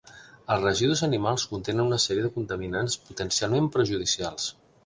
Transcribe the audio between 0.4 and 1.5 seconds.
Els residus animals